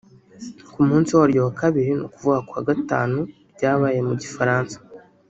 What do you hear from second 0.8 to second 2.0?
munsi waryo wa kabiri